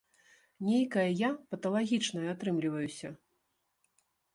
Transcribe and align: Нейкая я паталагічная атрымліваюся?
Нейкая 0.69 1.03
я 1.19 1.29
паталагічная 1.53 2.27
атрымліваюся? 2.35 3.17